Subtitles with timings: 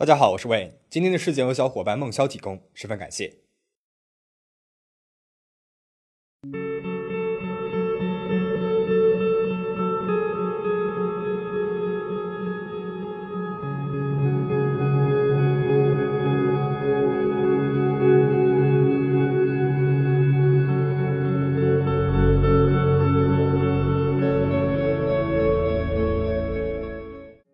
[0.00, 0.78] 大家好，我是魏。
[0.88, 3.49] 今天的事件由小伙伴孟潇提供，十分感谢。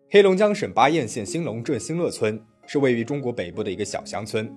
[0.09, 4.49] 黑龙江省巴彦县兴隆镇兴乐村是位于中国北部的一个小乡村。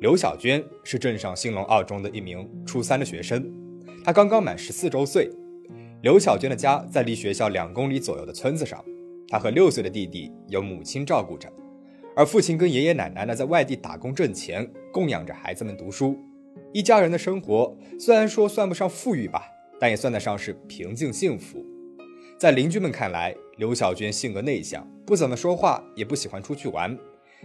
[0.00, 3.48] 刘小娟是镇上兴隆二中的一名初三的学生，
[4.04, 5.30] 她刚刚满十四周岁。
[6.02, 8.84] 刘小娟的家在离学校两公里左右的村子上，
[9.28, 11.48] 她和六岁的弟弟由母亲照顾着，
[12.16, 16.18] 而父亲跟爷爷奶奶呢在外地打工挣钱，供养着孩子们读书。
[16.72, 19.44] 一家人的生活虽然说算不上富裕吧，
[19.78, 21.64] 但也算得上是平静幸福。
[22.36, 26.96] 在邻居们看来，刘小娟性格内向，不怎么说话，也不喜欢出去玩。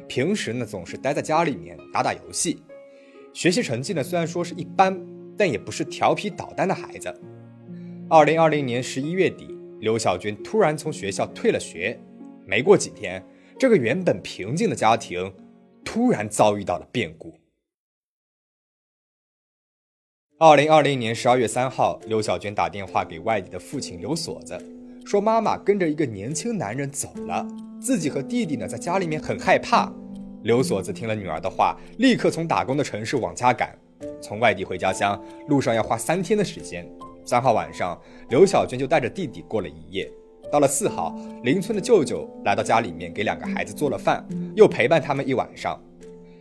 [0.07, 2.61] 平时呢，总是待在家里面打打游戏。
[3.33, 4.95] 学习成绩呢，虽然说是一般，
[5.35, 7.11] 但也不是调皮捣蛋的孩子。
[8.07, 11.99] 二零二零年十一月底，刘小娟突然从学校退了学。
[12.45, 13.25] 没过几天，
[13.57, 15.33] 这个原本平静的家庭
[15.83, 17.39] 突然遭遇到了变故。
[20.37, 24.55] 二零二零年十二月三号，刘小娟打电话给外地的父亲刘锁子。
[25.05, 27.45] 说妈妈跟着一个年轻男人走了，
[27.79, 29.91] 自己和弟弟呢在家里面很害怕。
[30.43, 33.77] 刘锁子听了女儿的话，立刻从打工的城市往家赶。
[34.21, 36.85] 从外地回家乡，路上要花三天的时间。
[37.25, 37.97] 三号晚上，
[38.29, 40.09] 刘小娟就带着弟弟过了一夜。
[40.51, 45.79] 到了四号，邻村的舅舅来到家里面给两个孩子做了饭，又陪伴他们一晚上。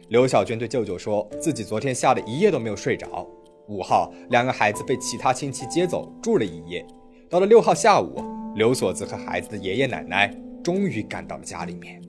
[0.09, 3.27] 刘小娟对舅舅说自己昨天吓得一夜都没有睡着。
[3.69, 6.85] 五号，两个孩子被其他亲戚接走住了一夜。
[7.31, 8.32] 到了六号下午。
[8.55, 12.03] 刘锁子和孩子的爷爷奶奶终于赶到了家里面。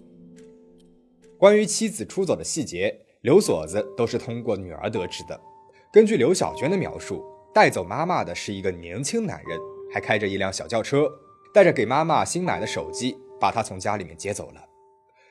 [1.37, 5.39] 关于妻子出走的细节，刘锁子都是通过女儿得知的。
[5.91, 7.23] 根据刘小娟的描述，
[7.53, 9.57] 带走妈妈的是一个年轻男人，
[9.93, 11.09] 还开着一辆小轿车，
[11.53, 14.65] 带着给妈妈新买的手机，把她从家里面接走了。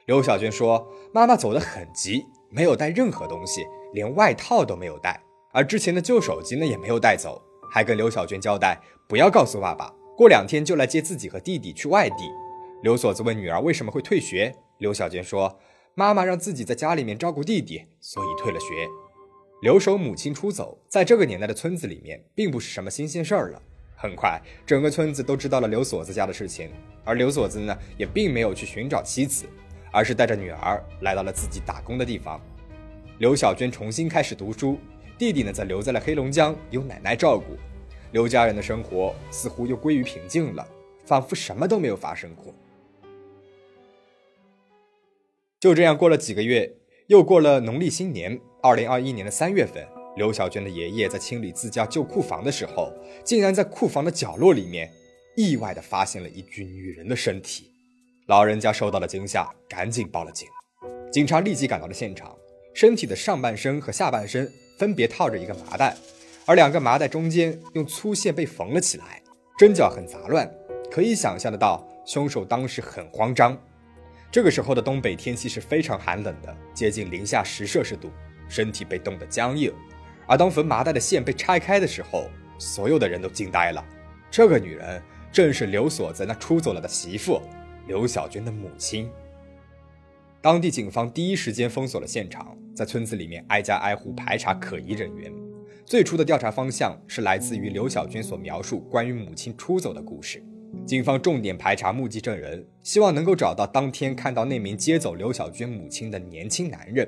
[0.07, 5.21] 刘小娟说，妈妈走得很急，没有带任何东西，连外套都没有带，
[5.53, 9.93] 而之前的旧手机呢也没有带走，还跟刘小娟交代不要告诉爸爸。
[10.23, 12.31] 过两天就来接自己和弟弟去外地。
[12.85, 15.59] 刘锁子问女儿为什么会退学，刘小娟说
[15.97, 18.67] ：“妈妈让自己在家里面照顾弟弟，所以退了学。”
[19.63, 23.61] 留守母亲出走，在这个年代的村子里面，并不是什么新鲜事儿了。
[23.97, 26.71] 很快，整个村子都知道了刘锁子家的事情，
[27.03, 29.45] 而刘锁子呢，也并没有去寻找妻子，
[29.91, 32.41] 而是带着女儿来到了自己打工的地方。
[33.19, 34.79] 刘小娟重新开始读书，
[35.19, 37.57] 弟弟呢，则留在了黑龙江，由奶奶照顾。
[38.13, 40.67] 刘家人的生活似乎又归于平静了，
[41.07, 42.55] 仿佛什么都没有发生过。
[45.59, 46.71] 就这样过了几个月，
[47.07, 49.87] 又过了农历新年，二零二一年的三月份，
[50.17, 52.93] 刘小娟的爷爷在清理自家旧库房的时候，
[53.25, 54.91] 竟然在库房的角落里面
[55.35, 57.71] 意外的发现了一具女人的身体。
[58.27, 60.47] 老人家受到了惊吓，赶紧报了警。
[61.11, 62.37] 警察立即赶到了现场，
[62.75, 65.97] 身体的上半身和下半身分别套着一个麻袋。
[66.45, 69.23] 而两个麻袋中间用粗线被缝了起来，
[69.57, 70.51] 针脚很杂乱，
[70.91, 73.57] 可以想象得到凶手当时很慌张。
[74.31, 78.11] 这个时候的东北天气是非常寒冷的，接近零下十摄氏度，
[78.49, 79.73] 身体被冻得僵硬。
[80.27, 83.85] 而当缝麻袋的线被拆开的时候，所有的人都惊呆了。
[84.31, 87.43] 这个女人正是刘锁子那出走了的媳妇
[87.87, 89.11] 刘小娟的母亲。
[90.41, 95.33] 当地警方第一时间封锁了现场，在村子里面挨家挨户排查可疑人员。
[95.93, 100.43] 最初的调查方向是来自于刘小娟所描述关于母亲出走的故事。
[100.87, 107.07] 警方重点排查目击证人，希望能够找到当天看到那名接走刘小娟母亲的年轻男人。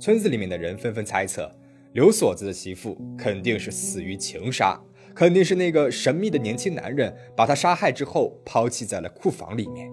[0.00, 1.48] 村子里面的人纷纷猜测，
[1.92, 4.76] 刘锁子的媳妇肯定是死于情杀，
[5.14, 9.88] 肯定是那个神秘的年轻男人把她杀害之后抛弃在了库房里面。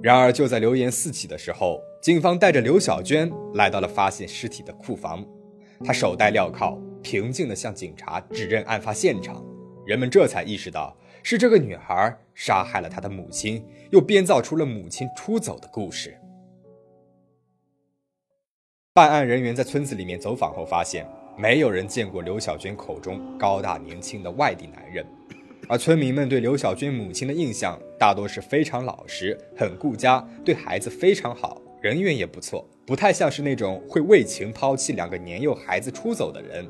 [0.00, 5.26] 然而，就在流言四起的时候，警方带着刘小娟来到了发现尸体的库房，
[5.82, 6.80] 她手戴镣铐。
[7.06, 9.40] 平静地向警察指认案发现场，
[9.86, 16.18] 人们这才意识到是这个女孩杀害了她的母亲，又编造出了母亲出走的故事。
[18.92, 21.06] 办案人员在村子里面走访后发现，
[21.38, 25.06] 没有人见过刘小娟口中高大年轻的外地男人，
[25.68, 36.66] 而村民们对刘小娟母亲的印象大多是非常老实、很顾家，对孩子非常好，人缘也不错，不太像是那种会为情抛弃两个年幼孩子出走的人。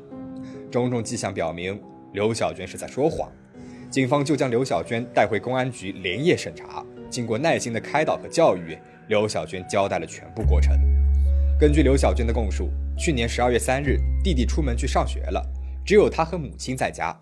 [0.71, 1.81] 种种迹象表明，
[2.13, 3.31] 刘小娟是在说谎。
[3.89, 6.85] 警方就将刘小娟带回公安局连夜审查。
[7.09, 8.77] 经过耐心的开导和教育，
[9.07, 10.77] 刘小娟交代了全部过程。
[11.57, 15.41] 根据刘小娟的供述，去年十二月三日，弟弟出门去上学了，
[15.85, 17.17] 只有她和母亲在家。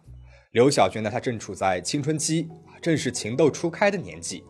[0.51, 2.50] 刘小娟呢，她正处在青春期，
[2.81, 4.44] 正是情窦初开的年纪。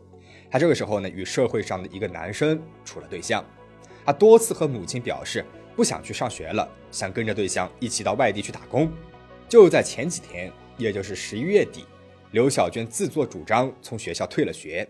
[0.50, 3.44] 她这个时候呢，与社会上的一个男生处了对象。
[4.06, 5.44] 她多次和母亲表示
[5.76, 8.90] 不想去上学了，想跟着对象一起到外地去打工。
[9.48, 11.86] 就在前几天，也就是十一月底，
[12.32, 14.88] 刘小娟自作主张从学校退了学。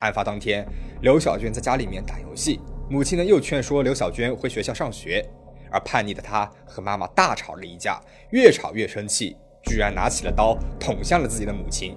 [0.00, 0.66] 案发当天，
[1.00, 2.60] 刘小娟在家里面打游戏。
[2.90, 5.26] 母亲呢又劝说刘小娟回学校上学，
[5.70, 7.98] 而叛逆的她和妈妈大吵了一架，
[8.30, 11.96] 越吵越生气，居然拿起了刀捅向了自己的母亲。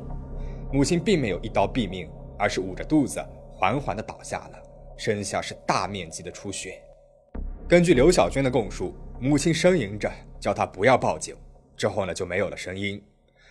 [0.71, 4.63] 母亲并没有一刀毙命，而是捂着肚子缓缓地倒下了，
[4.95, 6.81] 身下是大面积的出血。
[7.69, 10.09] 根据刘小娟的供述，母亲呻吟着
[10.39, 11.35] 叫她不要报警，
[11.75, 13.03] 之后呢就没有了声音。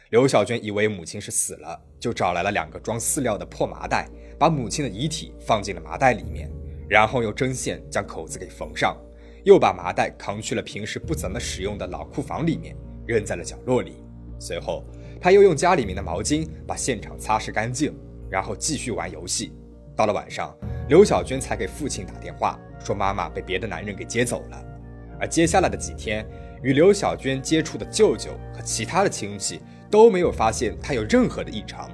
[0.08, 4.08] 刘小娟以为母亲是死了，就找来了两个装饲料的破麻袋，
[4.38, 6.50] 把母亲的遗体放进了麻袋里面。
[6.88, 8.96] 然后用针线将口子给缝上，
[9.44, 12.74] 又把麻袋扛去了平时不怎么使用的老库房里面，
[13.06, 14.02] 扔在了角落里。
[14.38, 14.82] 随后，
[15.20, 17.94] 他又用家里面的毛巾把现场擦拭干净，
[18.30, 19.52] 然后继续玩游戏。
[19.94, 20.56] 到了晚上，
[20.88, 24.64] 刘小娟才给父亲打电话，说妈妈被别的男人给接走了。
[25.18, 26.26] 而接下来的几天，
[26.62, 31.90] 与刘小娟接触的舅舅和其他的亲戚都没有发现她有任何的异常。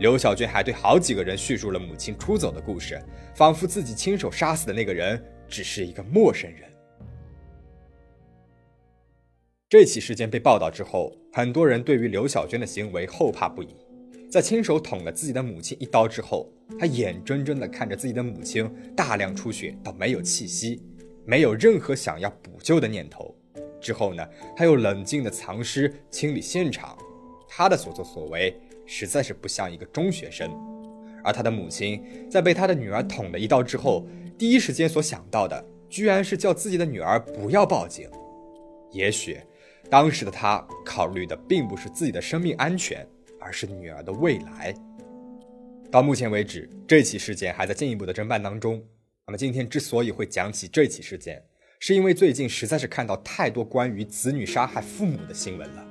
[0.00, 3.00] 刘小娟还对好几个人叙述了母亲出走的故事，
[3.34, 6.68] 仿佛自己亲手杀死的那个人只是一个陌生人。
[9.68, 13.76] 这起事件被报道之后，很多人对于刘小娟的行为后怕不已。
[14.34, 20.82] 在亲手捅了自己的母亲一刀之后，他眼睁睁地看着自己的母亲大量出血到没有气息，
[21.24, 23.32] 没有任何想要补救的念头。
[23.80, 26.98] 之后呢，他又冷静地藏尸清理现场，
[27.48, 28.60] 他的所作所为。
[28.84, 30.50] 实在是不像一个中学生，
[31.22, 34.04] 而他的母亲在被他的女儿捅了一刀之后，
[34.36, 38.10] 第一时间所想到的，居然是叫自己的女儿不要报警。
[38.90, 39.38] 也许，
[39.88, 43.06] 当时的他考虑的并不是自己的生命安全，
[43.44, 44.74] 而是女儿的未来。
[45.90, 48.82] 到目前为止，这起事件还在进一步的侦办当中。
[49.26, 51.42] 那么今天之所以会讲起这起事件，
[51.78, 55.86] 是因为最近实在是看到太多关于子女杀害父母的新闻了，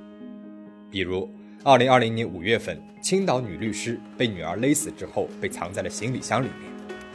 [0.90, 1.30] 比如。
[1.66, 6.70] 二零二零年五月份，青岛女律师被女儿勒死之后，被藏在了行李箱里面。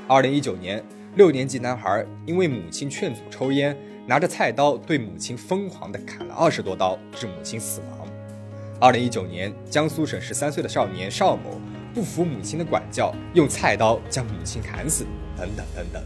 [0.08, 0.84] 二零一九年，
[1.16, 3.78] 六年级男孩因为母亲劝阻抽烟，
[4.08, 7.99] 拿着菜刀对母亲疯狂地砍了二十多刀，致母亲死亡。
[8.82, 11.60] 二零一九年，江苏省十三岁的少年邵某
[11.94, 15.06] 不服母亲的管教，用菜刀将母亲砍死，
[15.36, 16.02] 等等等等。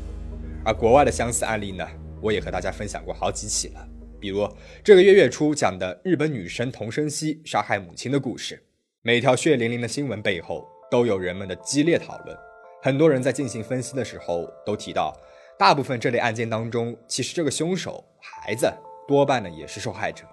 [0.66, 1.88] 而国外的相似案例呢，
[2.20, 3.88] 我也和大家分享过好几起了。
[4.20, 4.50] 比如
[4.84, 8.64] 这个月月初讲的日本女神童生希杀害母亲的故事，
[9.04, 12.36] 每条血淋淋的新闻背后都有人们的激烈讨论。
[12.82, 15.16] 很多人在进行分析的时候都提到，
[15.60, 18.68] 大部分这类案件当中，其实这个凶手孩子
[19.08, 20.26] 多半呢也是受害者。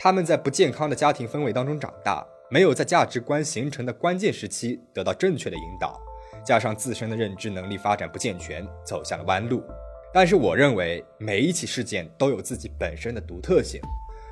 [0.00, 6.00] 他们在不健康的家庭氛围当中长大，没有在价值观形成的关键时期得到正确的引导，
[6.46, 9.60] 加上自身的认知能力发展不健全，走向了弯路。
[10.14, 13.80] 但是我认为每一起事件都有自己本身的独特性，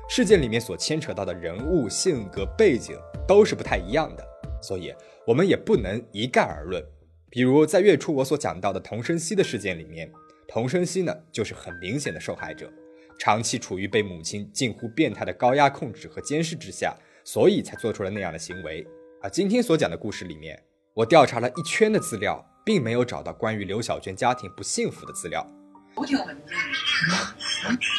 [0.07, 2.97] 事件里面所牵扯到的人物性格背景
[3.27, 4.25] 都是不太一样的，
[4.61, 6.81] 所以我们也不能一概而论。
[7.29, 10.09] 比如在月初我所讲到的童生熙的事件里面，
[10.47, 12.71] 童生熙呢就是很明显的受害者，
[13.19, 18.85] 长期处于被母亲近乎变态的高压控制和监视之下，所以才做出了那样的行为。
[19.21, 20.61] 而今天所讲的故事里面，
[20.93, 25.45] 我调查了一圈的资料，并没有找到关于刘小娟家庭不幸福的资料。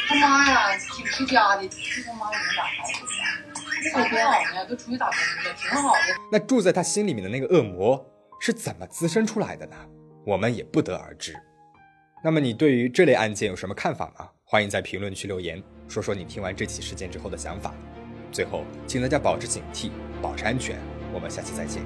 [0.08, 2.86] 他妈呀，挺出家的，是他妈能咋好？
[3.82, 5.98] 挺好的，都出去打工了，挺好的。
[6.30, 8.08] 那住在他心里面的那个恶魔
[8.40, 9.76] 是怎么滋生出来的呢？
[10.24, 11.34] 我们也不得而知。
[12.22, 14.28] 那么你对于这类案件有什么看法吗？
[14.50, 17.74] 欢迎在评论区留言，说说你听完这起事件之后的想法。
[18.32, 19.90] 最后，请大家保持警惕，
[20.22, 20.78] 保持安全。
[21.12, 21.82] 我们下期再见。